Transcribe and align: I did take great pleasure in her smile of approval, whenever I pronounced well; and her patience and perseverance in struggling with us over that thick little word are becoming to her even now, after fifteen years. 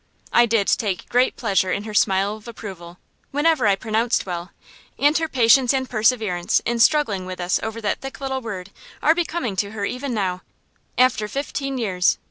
I 0.33 0.47
did 0.47 0.65
take 0.65 1.07
great 1.09 1.35
pleasure 1.35 1.71
in 1.71 1.83
her 1.83 1.93
smile 1.93 2.35
of 2.37 2.47
approval, 2.47 2.97
whenever 3.29 3.67
I 3.67 3.75
pronounced 3.75 4.25
well; 4.25 4.49
and 4.97 5.15
her 5.19 5.27
patience 5.27 5.75
and 5.75 5.87
perseverance 5.87 6.59
in 6.65 6.79
struggling 6.79 7.27
with 7.27 7.39
us 7.39 7.59
over 7.61 7.79
that 7.81 8.01
thick 8.01 8.19
little 8.19 8.41
word 8.41 8.71
are 9.03 9.13
becoming 9.13 9.55
to 9.57 9.73
her 9.73 9.85
even 9.85 10.11
now, 10.11 10.41
after 10.97 11.27
fifteen 11.27 11.77
years. 11.77 12.17